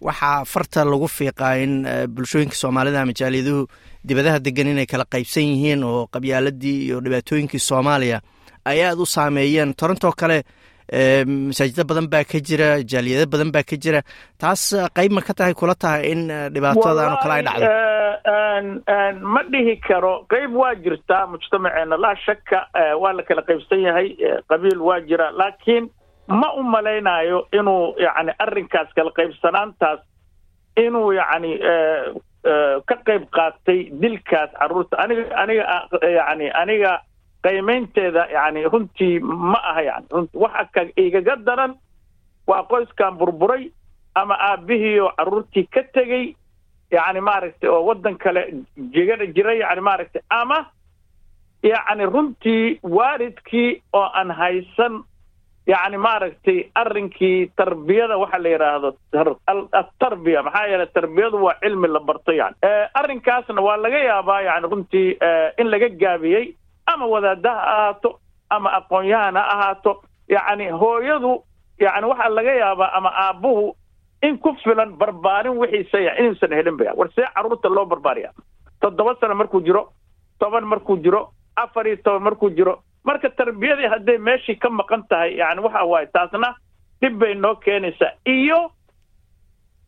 waxaa 0.06 0.44
farta 0.52 0.84
lagu 0.92 1.08
fiiqaa 1.18 1.54
in 1.64 1.72
bulshooyinka 2.14 2.54
soomaalida 2.62 3.00
ama 3.02 3.12
jaaliyaduhu 3.20 3.62
dibadaha 4.08 4.38
degan 4.46 4.68
inay 4.72 4.86
kala 4.92 5.04
qaybsan 5.14 5.44
yihiin 5.52 5.84
oo 5.84 6.06
qabyaaladii 6.14 6.78
iyo 6.86 7.00
dhibaatooyinkii 7.04 7.58
soomaaliya 7.68 8.18
ay 8.64 8.78
aada 8.84 9.02
u 9.02 9.06
saameeyeen. 9.06 9.74
Torontoo 9.80 10.12
kale 10.20 10.38
masaajida 11.48 11.84
badan 11.88 12.08
baa 12.12 12.24
ka 12.24 12.38
jira 12.48 12.68
jaaliyado 12.92 13.26
badan 13.32 13.50
baa 13.54 13.62
ka 13.70 13.76
jira. 13.76 14.00
Taas 14.40 14.62
qayb 14.96 15.12
ma 15.12 15.20
ka 15.20 15.34
tahay 15.34 15.54
kula 15.54 15.74
tahay 15.74 16.10
in 16.12 16.28
dhibaatadan 16.54 17.12
oo 17.14 17.20
kale 17.22 17.34
ay 17.38 17.42
dhacdo? 17.48 17.66
ma 19.32 19.40
dhihi 19.52 19.74
karo. 19.88 20.14
Qayb 20.32 20.52
waa 20.60 20.74
jirtaa 20.74 21.26
mujtamaceena. 21.32 21.96
Laa 22.04 22.16
shaka 22.24 22.58
waa 23.02 23.12
la 23.12 23.22
kala 23.28 23.42
qaybsan 23.48 23.80
yahay 23.86 24.08
qabiil 24.50 24.80
waa 24.88 25.00
jira. 25.08 25.30
Laakiin 25.40 25.88
ma 26.28 26.48
u 26.58 26.62
malaynayo 26.62 27.46
inuu 27.52 27.94
yani 28.04 28.32
arrinkaas 28.38 28.88
kala 28.96 29.10
qaybsanaantaas 29.18 30.00
inuu 30.84 31.12
yani 31.12 31.52
ka 32.88 32.97
qayb 33.07 33.25
qaatay 33.37 33.90
dilkaas 34.00 34.50
carruurta 34.59 34.97
aniga 35.04 35.25
aniga 35.42 35.64
yani 36.18 36.50
aniga 36.62 36.92
qaymaynteeda 37.45 38.26
yani 38.33 38.64
runtii 38.73 39.18
ma 39.21 39.59
aha 39.71 39.83
yani 39.83 40.07
runti 40.12 40.37
waxa 40.38 40.64
ka 40.75 40.80
igaga 40.97 41.37
daran 41.47 41.75
waa 42.47 42.62
qoyskan 42.71 43.18
burburay 43.18 43.71
ama 44.14 44.35
aabihii 44.50 45.00
oo 45.00 45.11
carruurtii 45.18 45.66
ka 45.75 45.83
tegey 45.95 46.35
yani 46.90 47.21
maaragtay 47.21 47.71
oo 47.71 47.83
waddan 47.88 48.16
kale 48.18 48.42
jigana 48.95 49.26
jira 49.26 49.52
yani 49.54 49.80
maaragtay 49.80 50.23
ama 50.30 50.66
yani 51.62 52.04
runtii 52.07 52.78
waalidkii 52.83 53.83
oo 53.92 54.09
aan 54.14 54.30
haysan 54.30 55.02
yani 55.68 55.96
maaragtay 56.06 56.58
arrinkii 56.75 57.46
tarbiyada 57.56 58.16
waxa 58.22 58.38
la 58.44 58.48
yidhaahdo 58.54 58.88
atarbiya 59.80 60.42
maxaa 60.42 60.66
yeelay 60.70 60.87
tarbiyadu 60.96 61.42
waa 61.44 61.54
cilmi 61.62 61.88
la 61.88 62.00
barto 62.00 62.32
yani 62.32 62.56
arrinkaasna 63.00 63.60
waa 63.62 63.76
laga 63.76 63.98
yaabaa 63.98 64.40
yani 64.48 64.68
runtii 64.72 65.08
in 65.60 65.66
laga 65.70 65.88
gaabiyey 66.02 66.54
ama 66.87 67.06
wadaada 67.06 67.52
ha 67.54 67.62
ahaato 67.72 68.10
ama 68.50 68.70
aqoon-yahan 68.78 69.37
ha 69.37 69.44
ahaato. 69.54 69.92
Yacni 70.28 70.68
hooyadu 70.80 71.32
yani 71.78 72.06
waxaa 72.06 72.28
laga 72.28 72.52
yaabaa 72.62 72.90
ama 72.98 73.10
aabbuhu 73.25 73.76
in 74.22 74.38
ku 74.38 74.54
filan 74.64 74.96
barbaarin 75.00 75.58
wixiisa 75.60 75.98
ya 76.00 76.16
inuusan 76.18 76.52
helin 76.58 76.76
ba 76.76 76.92
war 76.96 77.08
see 77.16 77.25
carruurta 77.34 77.68
loo 77.68 77.84
barbaariya 77.87 78.30
toddoba 78.80 79.14
sano 79.20 79.34
markuu 79.34 79.60
jiro 79.60 79.82
toban 80.40 80.64
markuu 80.64 80.96
jiro 81.04 81.30
afar 81.56 81.87
iyo 81.87 81.96
toban 82.04 82.22
markuu 82.22 82.50
jiro 82.50 82.75
marka 83.08 83.28
tarbiyadii 83.38 83.88
hadday 83.94 84.18
meeshii 84.28 84.56
ka 84.62 84.68
maqan 84.80 85.02
tahay 85.10 85.36
yani 85.40 85.60
waxa 85.66 85.84
waaye 85.92 86.06
taasna 86.16 86.54
dhib 87.02 87.18
bay 87.20 87.34
noo 87.34 87.54
keenaysaa. 87.64 88.12
Iyo 88.26 88.60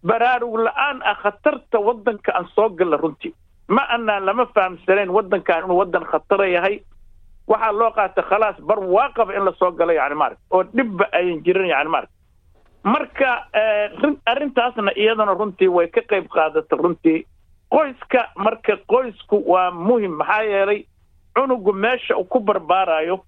baraarug 0.08 0.54
la'aan 0.66 1.02
ah 1.04 1.16
khatarta 1.22 1.78
waddanka 1.88 2.32
aan 2.38 2.46
soo 2.54 2.68
galla 2.78 2.96
runtii 2.96 3.32
ma 3.68 3.82
anaan 3.96 4.24
lama 4.26 4.46
fahamsanayn 4.54 5.10
waddankan 5.16 5.64
inuu 5.64 5.78
waddan 5.80 6.04
khatara 6.12 6.46
yahay. 6.48 6.80
Waxaa 7.50 7.72
loo 7.72 7.90
qaata 7.90 8.22
khalaas 8.22 8.56
bar 8.68 8.78
waaqaba 8.78 9.34
in 9.36 9.44
la 9.44 9.52
soo 9.58 9.70
galo 9.72 9.92
yani 9.92 10.14
maaragta 10.14 10.44
oo 10.50 10.62
dhibba 10.76 11.04
ayan 11.12 11.42
jirin 11.44 11.68
yani 11.68 11.90
maaragta 11.90 12.14
marka 12.84 13.30
arrintaasna 14.26 14.92
iyadana 14.96 15.34
runtii 15.40 15.68
way 15.68 15.86
ka 15.88 16.00
qayb 16.10 16.28
qaadata 16.34 16.76
runtii 16.76 17.26
qoyska 17.74 18.20
marka 18.36 18.76
qoysku 18.92 19.42
waa 19.52 19.70
muhiim 19.70 20.14
maxaa 20.20 20.42
yeelay 20.42 20.84
cunugu 21.34 21.72
meesha 21.72 22.16
uu 22.16 22.25
ku 22.25 22.40
barbaarayo 22.40 23.25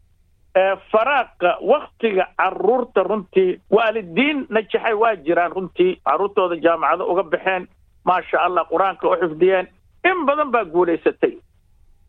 faraaqa 0.92 1.56
waktiga 1.61 2.26
carruurta 2.38 3.02
runtii 3.02 3.61
waalidiin 3.71 4.47
najaxay 4.50 4.94
waa 4.94 5.14
jiraan 5.16 5.52
runtii. 5.52 5.97
Carruurtooda 6.04 6.56
jaamacado 6.64 7.06
uga 7.12 7.23
baxeen 7.23 7.68
maasha 8.04 8.40
allah 8.47 8.64
qur'aanka 8.71 9.09
u 9.09 9.16
xifdiyeen 9.21 9.66
in 10.04 10.25
badan 10.26 10.50
baa 10.50 10.64
guulaysatay. 10.64 11.37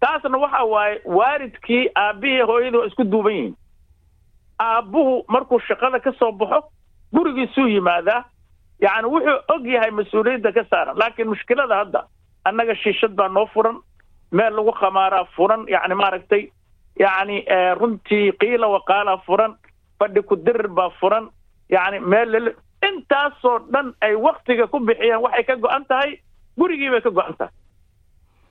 Taasna 0.01 0.37
waxa 0.37 0.63
waaye 0.65 1.01
waalidkii 1.05 1.89
aabbihii 1.95 2.41
hooyadii 2.41 2.77
waa 2.77 2.85
isku 2.87 3.03
duuban 3.03 3.33
yihiin. 3.33 3.55
Aabbuhu 4.59 5.23
markuu 5.27 5.59
shaqada 5.59 5.99
ka 5.99 6.11
soo 6.19 6.31
baxo 6.31 6.63
gurigiisuu 7.13 7.67
yimaadaa. 7.67 8.23
Yacni 8.81 9.07
wuxuu 9.07 9.39
og 9.53 9.65
yahay 9.65 9.91
mas'uuliyadda 9.91 10.51
ka 10.51 10.63
saaran 10.69 10.97
laakiin 10.99 11.27
mushkilada 11.29 11.75
hadda 11.75 12.03
annaga 12.45 12.75
shiishad 12.75 13.15
baa 13.15 13.27
noo 13.29 13.45
furan 13.53 13.79
meel 14.37 14.53
lagu 14.57 14.71
khamaaraa 14.79 15.25
furan 15.35 15.65
yacni 15.73 15.95
maaragtay 16.01 16.43
yacni 17.03 17.37
runtii 17.79 18.31
qiila 18.41 18.67
waqaalaa 18.75 19.17
furan 19.25 19.55
fadhi 19.99 20.21
ku 20.29 20.35
dirir 20.45 20.67
baa 20.67 20.89
furan 20.99 21.29
yacni 21.75 21.99
meel 21.99 22.53
intaasoo 22.89 23.59
dhan 23.73 23.93
ay 24.01 24.15
waktiga 24.27 24.67
ku 24.67 24.79
bixiyeen 24.79 25.21
waxay 25.25 25.43
ka 25.49 25.55
go-an 25.55 25.85
tahay 25.91 26.11
gurigii 26.59 26.89
bay 26.93 27.01
ka 27.01 27.09
go-an 27.09 27.35
tahay. 27.39 27.53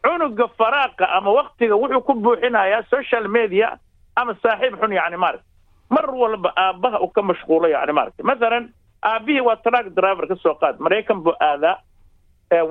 Cunuga 0.02 0.46
faraaqa 0.58 1.06
ama 1.16 1.30
waktiga 1.30 1.74
wuxuu 1.76 2.00
ku 2.06 2.14
buuxinayaa 2.14 2.82
social 2.90 3.28
media 3.28 3.78
ama 4.16 4.34
saaxiib 4.42 4.74
xun 4.80 4.92
yani 4.92 5.16
maaragta 5.16 5.46
mar 5.90 6.06
walba 6.10 6.50
aabbaha 6.56 6.98
uu 7.04 7.12
ka 7.14 7.22
mashquulo 7.22 7.68
yani 7.68 7.92
maaragta 7.92 8.22
mathalan 8.30 8.64
aabbihii 9.02 9.40
waa 9.46 9.56
track 9.56 9.86
driver 9.98 10.26
ka 10.28 10.36
soo 10.42 10.54
qaad 10.54 10.80
maraykan 10.80 11.22
buu 11.22 11.34
aadaa 11.40 11.76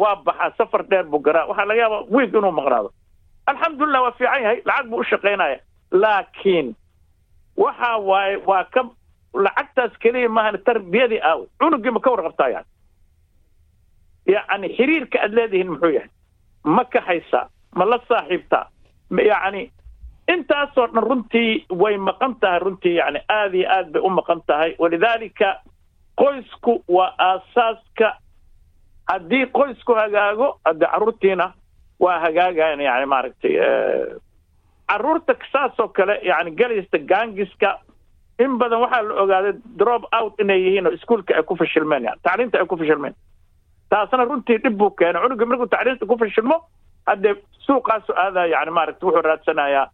waa 0.01 0.15
baxaa 0.25 0.51
safar 0.57 0.83
dheer 0.89 1.05
buu 1.05 1.19
garaa 1.19 1.45
waxaa 1.47 1.65
laga 1.69 1.81
yaabaa 1.81 2.03
wiig 2.11 2.33
inuu 2.35 2.51
maqnaado 2.51 2.89
alxamdulilah 3.47 4.01
waa 4.01 4.11
fiican 4.17 4.41
yahay 4.43 4.61
lacag 4.65 4.87
buu 4.89 4.99
u 4.99 5.03
shaqaynaya. 5.03 5.59
Laakiin 5.91 6.75
waxa 7.57 7.97
waaye 7.97 8.37
waa 8.45 8.63
ka 8.73 8.81
lacagtaas 9.33 9.91
keliya 10.01 10.29
maahan 10.29 10.57
tarbiyadii 10.65 11.19
aawe 11.21 11.45
cunugii 11.59 11.91
ma 11.91 11.99
ka 11.99 12.11
warqabtaa 12.11 12.49
yani 12.49 12.67
yacni 14.25 14.67
xiriirka 14.77 15.19
aad 15.23 15.33
leedihiin 15.33 15.69
muxuu 15.71 15.89
yahay. 15.95 16.09
Ma 16.63 16.83
ka 16.85 17.01
haysaa 17.01 17.49
ma 17.75 17.85
la 17.85 17.99
saaxiibtaa 18.09 18.65
yacni 19.11 19.71
intaasoo 20.33 20.87
dhan 20.87 21.03
runtii 21.03 21.65
way 21.81 21.97
maqan 21.97 22.35
tahay 22.39 22.59
runtii 22.59 22.95
yani 22.95 23.19
aada 23.29 23.57
iyo 23.57 23.69
aad 23.69 23.91
bay 23.91 24.01
u 24.01 24.09
maqan 24.09 24.41
tahay. 24.47 24.75
Walidaalika 24.79 25.61
qoysku 26.15 26.83
waa 26.87 27.13
aasaaska. 27.17 28.17
Haddii 29.11 29.45
qoysku 29.45 29.93
hagaago 29.95 30.59
haddii 30.65 30.87
carruurtiina 30.91 31.53
waa 32.03 32.19
hagaagayan 32.23 32.81
yani 32.81 33.05
maaragtay 33.05 33.53
carruurta 34.89 35.33
saasoo 35.51 35.87
kale 35.87 36.19
yani 36.23 36.51
galaysta 36.59 36.97
gaangiska 37.11 37.69
in 38.43 38.57
badan 38.59 38.81
waxaa 38.83 39.01
la 39.07 39.13
ogaaday 39.23 39.53
drop 39.79 40.03
out 40.17 40.39
inay 40.39 40.59
yihiin 40.65 40.87
oo 40.87 40.93
iskuolka 40.97 41.35
ay 41.37 41.43
ku 41.43 41.55
fashilmeen 41.55 42.03
yani 42.03 42.19
tacliinta 42.23 42.59
ay 42.59 42.65
ku 42.65 42.77
fashilmeen. 42.77 43.15
Taasna 43.89 44.25
runtii 44.25 44.57
dhib 44.63 44.77
buu 44.77 44.89
keenay. 44.91 45.21
Cunuga 45.21 45.45
markuu 45.45 45.67
tacliinta 45.67 46.05
ku 46.05 46.17
fashilmo 46.17 46.57
haddee 47.07 47.35
suuqaasu 47.65 48.13
aadaa 48.23 48.45
yani 48.45 48.71
maaragta 48.71 49.05
wuxuu 49.05 49.21
raadsanayaa. 49.21 49.87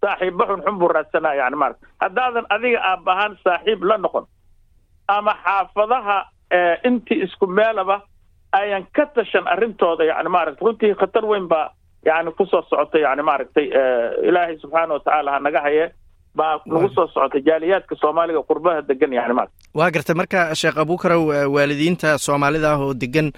Saaxiibba 0.00 0.46
xunxun 0.46 0.78
buu 0.78 0.88
raadsanaya 0.88 1.42
yani 1.42 1.56
maarata 1.56 1.86
haddaadan 2.00 2.46
adiga 2.54 2.80
aab 2.90 3.08
ahaan 3.08 3.38
saaxiib 3.44 3.82
la 3.84 3.96
noqon. 3.98 4.26
Ama 5.08 5.34
xaafadaha 5.44 6.18
intii 6.84 7.22
isku 7.26 7.46
meelaba 7.46 8.00
ayan 8.52 8.84
ka 8.96 9.04
tashan 9.16 9.46
arrintooda 9.54 10.04
yani 10.04 10.28
maaragta 10.28 10.64
runtii 10.66 10.94
khatar 11.00 11.24
weyn 11.30 11.46
baa 11.48 11.66
yani 12.06 12.30
ku 12.38 12.46
soo 12.46 12.62
socotay 12.70 13.02
yani 13.06 13.22
maaragtay 13.22 13.66
ilaahay 14.28 14.56
subxaana 14.62 14.94
watacaala 14.94 15.30
ha 15.34 15.38
naga 15.46 15.60
haye 15.66 15.86
baa 16.38 16.54
nagu 16.66 16.88
soo 16.94 17.06
socotay 17.14 17.42
jaaliyaadka 17.48 17.94
soomaaliga 18.02 18.42
qurbaha 18.50 18.82
degan 18.88 19.12
yani 19.18 19.34
maarata 19.34 19.54
waa 19.74 19.90
gartay. 19.94 20.14
Marka 20.20 20.54
sheekh 20.60 20.78
abuukarow 20.82 21.22
waalidiinta 21.56 22.18
soomaalida 22.26 22.70
ah 22.72 22.80
oo 22.84 22.94
degan 22.94 23.28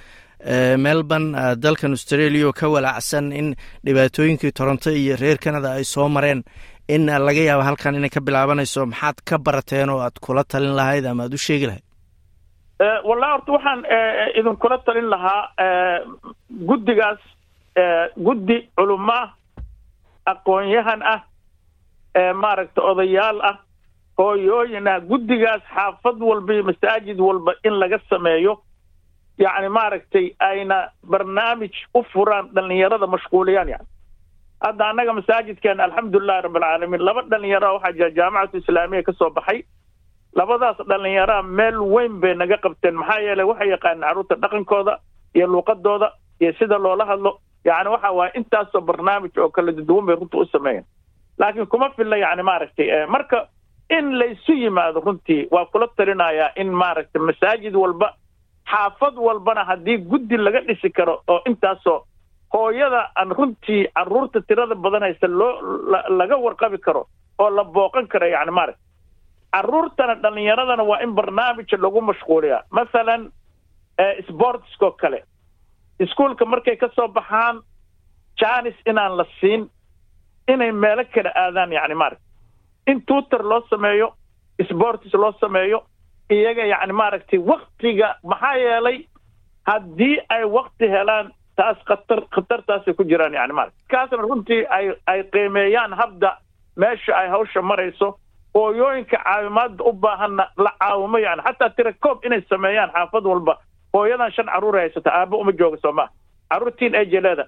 melbourne 0.85 1.31
dalkan 1.65 1.93
australia 1.97 2.47
oo 2.49 2.53
ka 2.53 2.67
walaacsan 2.75 3.33
in 3.33 3.49
dhibaatooyinkii 3.87 4.53
toronto 4.53 4.91
iyo 4.91 5.17
reer 5.17 5.39
canada 5.39 5.73
ay 5.79 5.85
soo 5.85 6.09
mareen 6.09 6.43
in 6.89 7.07
laga 7.07 7.41
yaabo 7.49 7.63
halkan 7.69 7.95
inay 7.99 8.11
ka 8.11 8.21
bilaabanayso 8.21 8.87
maxaad 8.93 9.19
ka 9.29 9.39
barateen 9.39 9.91
oo 9.91 10.01
aad 10.07 10.17
kula 10.25 10.45
talin 10.45 10.75
lahayd 10.81 11.07
ama 11.07 11.23
aad 11.27 11.35
u 11.35 11.39
sheegi 11.47 11.67
lahayd 11.71 11.85
wallahi 12.81 13.33
horta 13.33 13.53
waxaan 13.53 13.83
idinkula 14.39 14.79
talin 14.85 15.09
lahaa 15.11 15.43
guddigaas 16.69 17.21
guddi 18.27 18.57
culummo 18.77 19.13
ah 19.13 19.29
aqoon-yahan 20.33 21.03
ah 21.15 21.21
maaragta 22.43 22.81
odayaal 22.91 23.41
ah 23.51 23.57
hooyooyinah 24.19 25.01
guddigaas 25.11 25.63
xaafad 25.75 26.17
walba 26.31 26.53
iyo 26.55 26.65
masaajid 26.65 27.19
walba 27.21 27.53
in 27.65 27.73
laga 27.81 27.99
sameeyo. 28.11 28.61
Yacni 29.39 29.69
maaragtay 29.69 30.27
ayna 30.39 30.91
barnaamij 31.11 31.73
u 31.95 32.03
furaan 32.13 32.49
dhallinyarada 32.55 33.07
mashquuliyaan 33.07 33.69
yani 33.69 33.87
hadda 34.65 34.89
annaga 34.91 35.13
masaajidkeena 35.13 35.85
alxamdulilahi 35.85 36.43
rabbilcaalamiin 36.47 37.05
laba 37.09 37.23
dhalinyara 37.31 37.73
waxaa 37.73 37.93
jira 37.93 38.11
jaamacatu 38.19 38.57
islaamiya 38.59 39.03
ka 39.03 39.13
soo 39.13 39.31
baxay 39.31 39.63
labadaas 40.37 40.77
dhallinyaraa 40.89 41.43
meel 41.43 41.79
weyn 41.95 42.21
bay 42.21 42.35
naga 42.35 42.57
qabteen. 42.59 42.95
Maxaa 42.95 43.21
yeelay 43.21 43.45
waxay 43.47 43.69
yaqaaneen 43.71 44.01
carruurta 44.09 44.35
dhaqankooda 44.43 44.99
iyo 45.35 45.47
luuqadooda 45.47 46.13
iyo 46.41 46.53
sida 46.59 46.79
loola 46.79 47.05
hadlo. 47.07 47.39
Yacni 47.65 47.91
waxa 47.91 48.11
waaye 48.13 48.33
intaasoo 48.35 48.81
barnaamij 48.81 49.39
oo 49.39 49.49
kala 49.49 49.73
duwan 49.73 50.07
bay 50.07 50.17
runta 50.17 50.37
u 50.39 50.45
sameeyeen. 50.47 50.85
Laakiin 51.39 51.67
kuma 51.67 51.91
filla 51.97 52.17
yacni 52.17 52.43
maaragtay 52.43 53.07
marka 53.07 53.47
in 53.91 54.19
laysu 54.19 54.53
yimaado 54.53 55.01
runtii 55.01 55.49
waa 55.51 55.67
kula 55.67 55.89
talinayaa 55.97 56.51
in 56.57 56.71
maaragtay 56.73 57.23
masaajid 57.23 57.75
walba 57.75 58.15
xaafad 58.71 59.15
walbana 59.19 59.65
haddii 59.65 59.99
guddi 59.99 60.37
laga 60.37 60.61
dhisi 60.61 60.91
karo 60.91 61.23
oo 61.29 61.41
intaasoo 61.47 62.05
hooyada 62.55 63.11
aan 63.17 63.31
runtii 63.39 63.89
carruurta 63.95 64.41
tirada 64.49 64.75
badan 64.75 65.03
haysa 65.03 65.27
loo 65.29 65.53
laga 66.19 66.37
warqabi 66.37 66.79
karo 66.79 67.07
oo 67.39 67.51
la 67.51 67.65
booqan 67.65 68.07
karo 68.07 68.27
yacni 68.27 68.53
maaragta 68.53 68.81
carruurtana 69.53 70.15
dhallinyaradana 70.23 70.83
waa 70.91 71.01
in 71.05 71.15
barnaamija 71.15 71.77
lagu 71.83 72.01
mashquuliyaa. 72.01 72.63
Masalan 72.71 73.31
sportskoo 74.29 74.91
kale. 75.01 75.25
Iskuolka 76.01 76.45
markay 76.45 76.77
ka 76.77 76.89
soo 76.95 77.09
baxaan 77.09 77.61
janis 78.41 78.75
inaan 78.87 79.17
la 79.17 79.25
siin 79.41 79.71
inay 80.49 80.73
meelo 80.73 81.05
kala 81.15 81.31
aadaan 81.35 81.73
yacni 81.73 81.95
maaragta 81.95 82.25
in 82.87 83.03
tuutor 83.07 83.43
loo 83.49 83.61
sameeyo 83.71 84.15
sports 84.71 85.15
loo 85.15 85.33
sameeyo 85.41 85.85
iyaga 86.31 86.65
yacni 86.65 86.93
maaragtay 86.93 87.39
waktiga 87.39 88.15
maxaa 88.23 88.55
yeelay 88.57 89.05
haddii 89.67 90.17
ay 90.29 90.45
wakti 90.45 90.89
helaan 90.89 91.33
taas 91.57 91.77
khatar 91.85 92.21
khatartaasay 92.35 92.95
ku 92.95 93.05
jiraan 93.05 93.35
yani 93.35 93.53
maarata 93.53 93.77
kaasna 93.91 94.17
runtii 94.25 94.65
ay 94.71 94.95
ay 95.07 95.23
qiimeeyaan 95.33 95.93
habda 96.01 96.37
meesha 96.77 97.13
ay 97.17 97.29
hawsha 97.29 97.63
marayso 97.63 98.19
hooyooyinka 98.55 99.17
caawimaadda 99.25 99.85
u 99.85 99.93
baahanna 99.93 100.47
la 100.57 100.73
caawimo 100.81 101.19
yani 101.19 101.43
xataa 101.43 101.71
tira 101.77 101.93
inay 102.27 102.43
sameeyaan 102.49 102.91
xaafad 102.91 103.25
walba. 103.25 103.57
Hooyadan 103.95 104.33
shan 104.33 104.47
carruur 104.47 104.77
haysata 104.79 105.11
aaba 105.11 105.37
uma 105.37 105.53
jooga 105.53 105.77
soo 105.83 105.93
maha 105.93 106.09
carruurtiin 106.51 106.95
ejeleeda 106.95 107.45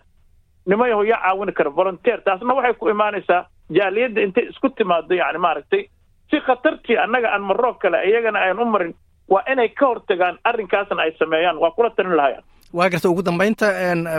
nimay 0.66 0.92
hooya 0.92 1.16
caawini 1.22 1.52
kara 1.52 1.70
volunteer. 1.76 2.20
Taasna 2.24 2.54
waxay 2.54 2.74
ku 2.74 2.88
imaanaysaa 2.88 3.46
jaaliyadda 3.70 4.20
intay 4.20 4.44
isku 4.50 4.68
timaado 4.68 5.14
yani 5.14 5.38
maaragtay. 5.38 5.86
Si 6.30 6.40
khatartii 6.40 6.96
annaga 6.98 7.28
aan 7.32 7.42
maroo 7.42 7.74
kale 7.74 8.02
iyagana 8.08 8.38
ayan 8.40 8.58
u 8.60 8.64
marin. 8.64 8.94
Waa 9.28 9.42
inay 9.52 9.68
ka 9.68 9.86
hortagaan 9.86 10.38
arrinkaasna 10.44 11.02
ay 11.02 11.12
sameeyaan 11.18 11.58
waa 11.58 11.70
kula 11.70 11.90
talin 11.90 12.16
lahayaan 12.16 12.44
waa 12.76 12.88
garta 12.92 13.08
ugu 13.10 13.22
dambeynta 13.22 13.66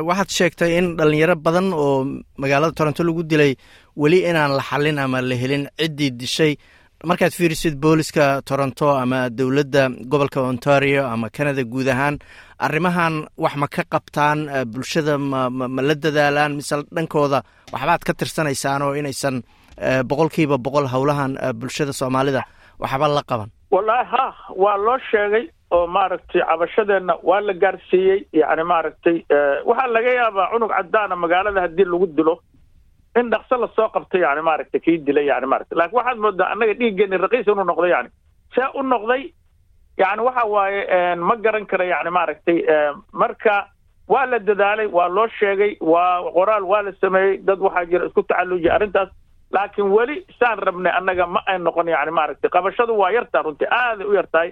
waxaad 0.10 0.30
sheegtay 0.38 0.72
in 0.78 0.88
dhalinyaro 0.98 1.36
badan 1.46 1.68
oo 1.74 2.06
magaalada 2.42 2.74
toronto 2.78 3.04
lagu 3.04 3.24
dilay 3.24 3.54
weli 4.02 4.20
inaan 4.30 4.52
la 4.58 4.64
xallin 4.70 5.00
ama 5.00 5.22
la 5.22 5.36
helin 5.42 5.64
ciddii 5.80 6.12
dishay. 6.20 6.54
Markaad 7.10 7.34
fiirisid 7.40 7.76
booliska 7.84 8.42
toronto 8.50 8.88
ama 9.04 9.30
dowladda 9.30 9.90
gobolka 10.12 10.40
ontario 10.42 11.04
ama 11.14 11.30
canada 11.30 11.64
guud 11.64 11.88
ahaan 11.94 12.16
arrimahan 12.66 13.16
wax 13.44 13.56
ma 13.62 13.68
ka 13.68 13.84
qabtaan 13.94 14.40
bulshada 14.72 15.18
ma 15.18 15.50
ma 15.50 15.82
la 15.88 15.96
dadaalaan 16.04 16.52
mise 16.58 16.76
dhankooda 16.96 17.40
waxbaad 17.74 18.02
ka 18.08 18.14
tirsanaysaan 18.20 18.82
oo 18.86 18.94
inaysan 19.00 19.36
boqolkiiba 20.10 20.58
boqol 20.66 20.88
howlahan 20.94 21.32
bulshada 21.60 21.94
soomaalida 21.94 22.42
waxba 22.80 23.08
la 23.18 23.24
qaban? 23.30 23.50
Wallaahi 23.74 24.06
ha 24.14 24.26
waa 24.64 24.78
loo 24.86 24.98
sheegay 25.12 25.46
oo 25.76 25.88
maaragtay 25.96 26.42
cabashadeenna 26.50 27.14
waa 27.30 27.42
la 27.48 27.54
gaarsiiyey 27.64 28.20
yacni 28.42 28.64
maaragtay 28.72 29.18
waxaa 29.70 29.88
laga 29.96 30.12
yaabaa 30.20 30.48
cunug 30.54 30.72
caddaana 30.78 31.16
magaalada 31.24 31.62
haddii 31.66 31.86
lagu 31.94 32.08
dilo 32.18 32.36
in 33.20 33.30
dhaqso 33.34 33.58
la 33.64 33.68
soo 33.76 33.88
qabto 33.96 34.18
yani 34.26 34.42
maaragtay 34.50 34.80
kii 34.86 34.98
dilay 35.08 35.26
yani 35.32 35.48
maaragtay. 35.52 35.78
Laakiin 35.78 35.98
waxaad 36.00 36.18
moodaa 36.26 36.50
annaga 36.54 36.74
dhiiggeeni 36.80 37.18
raqiis 37.24 37.48
inuu 37.52 37.64
noqday 37.72 37.90
yani 37.96 38.10
see 38.56 38.68
u 38.74 38.82
noqday 38.94 39.22
yani 40.02 40.22
waxa 40.28 40.44
waaye 40.54 41.16
ma 41.28 41.36
garan 41.46 41.66
kara 41.72 41.86
yani 41.94 42.10
maaragtay 42.18 42.58
marka 43.22 43.56
waa 44.14 44.26
la 44.32 44.40
dadaalay 44.40 44.88
waa 44.98 45.08
loo 45.18 45.28
sheegay 45.40 45.78
waa 45.82 46.32
qoraal 46.38 46.64
waa 46.72 46.82
la 46.88 46.92
sameeyey 47.02 47.38
dad 47.48 47.60
waxaa 47.66 47.86
jira 47.92 48.06
isku 48.10 48.24
tacallujiya 48.24 48.74
arrintaas. 48.76 49.10
Laakiin 49.56 49.90
weli 49.96 50.16
saan 50.40 50.58
rabnay 50.68 50.92
annaga 51.00 51.26
ma 51.34 51.40
ay 51.46 51.58
noqon 51.60 51.88
yani 51.96 52.12
maaragtay. 52.12 52.50
Qabashadu 52.50 52.98
waa 53.02 53.12
yartaa 53.18 53.42
runtii 53.46 53.68
aaday 53.70 54.08
u 54.08 54.14
yartahay 54.20 54.50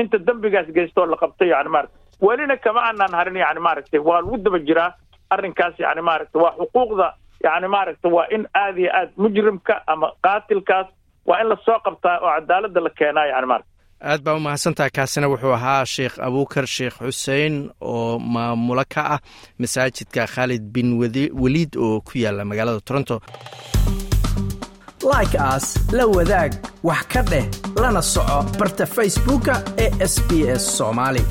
inta 0.00 0.18
dembigaas 0.26 0.68
geystoo 0.76 1.06
la 1.06 1.16
qabtay 1.22 1.48
yani 1.54 1.68
maaragtay 1.74 2.00
welina 2.26 2.56
kama 2.64 2.80
aanaan 2.88 3.14
harin 3.18 3.36
yani 3.44 3.60
maaragtay 3.66 4.00
waa 4.08 4.20
lagu 4.20 4.36
daba 4.44 4.58
jiraa 4.68 4.90
arrinkaas 5.34 5.74
yani 5.84 6.00
maaragtay 6.08 6.40
waa 6.44 6.54
xuquuqda 6.58 7.06
yani 7.46 7.68
maaragtay 7.74 8.10
waa 8.16 8.26
in 8.36 8.42
aad 8.62 8.76
iyo 8.78 8.90
aad 9.00 9.10
mujrimka 9.16 9.74
ama 9.92 10.06
qaatilkaas 10.24 10.86
waa 11.28 11.40
in 11.42 11.48
la 11.52 11.56
soo 11.66 11.78
qabtaa 11.86 12.16
oo 12.24 12.30
cadaaladda 12.36 12.80
la 12.86 12.90
keenaa 12.98 13.26
yani 13.32 13.46
maaragta 13.46 13.70
aad 14.10 14.20
baa 14.24 14.34
u 14.34 14.40
mahadsantaha 14.46 14.90
kaasina 14.96 15.28
wuxuu 15.32 15.52
ahaa 15.58 15.84
sheekh 15.94 16.16
abuukar 16.26 16.66
sheekh 16.66 16.96
xuseen 17.06 17.54
oo 17.80 18.18
maamulo 18.18 18.84
ka 18.94 19.02
ah 19.14 19.20
masaajidka 19.60 20.26
khaalid 20.34 20.62
bin 20.74 20.88
weliid 21.42 21.72
oo 21.84 22.00
ku 22.00 22.12
yaalla 22.22 22.44
magaalada 22.44 22.80
toronto 22.88 23.16
like 25.02 25.34
aas 25.38 25.76
la 25.92 26.06
wadaag 26.06 26.52
wax 26.82 27.02
ka 27.12 27.22
dheh 27.30 27.44
lana 27.82 28.02
soco 28.02 28.38
barta 28.58 28.86
facebooka 28.86 29.54
ee 29.84 29.90
sb 30.12 30.30
s 30.60 30.64
soomaali 30.78 31.22